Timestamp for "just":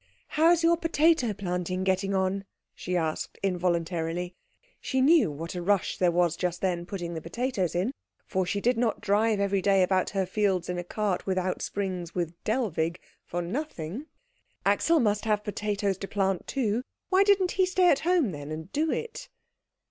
6.35-6.59